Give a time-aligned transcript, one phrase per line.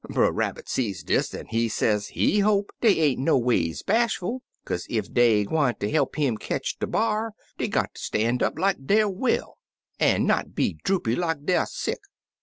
[0.09, 5.13] Brer Rabbit see dis, an' he say he hope dey ain't noways bashful, kaze ef
[5.13, 9.59] dey gwineter he'p him ketch de b'ar, dey got ter stan' up like deyer well
[9.99, 11.99] an' not be droopy like deyer sick.